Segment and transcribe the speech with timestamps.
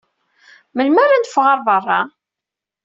[0.75, 2.01] Melmi ara neffeɣ ɣer beṛṛa?